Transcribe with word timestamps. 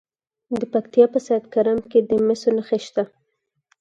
د 0.59 0.61
پکتیا 0.73 1.05
په 1.13 1.19
سید 1.27 1.43
کرم 1.53 1.79
کې 1.91 1.99
د 2.09 2.11
مسو 2.27 2.49
نښې 2.55 2.79
شته. 2.85 3.03